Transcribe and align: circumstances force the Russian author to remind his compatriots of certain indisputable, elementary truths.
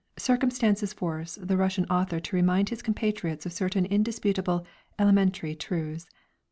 circumstances 0.17 0.93
force 0.93 1.35
the 1.35 1.55
Russian 1.55 1.85
author 1.85 2.19
to 2.19 2.35
remind 2.35 2.69
his 2.69 2.81
compatriots 2.81 3.45
of 3.45 3.53
certain 3.53 3.85
indisputable, 3.85 4.65
elementary 4.97 5.53
truths. 5.53 6.07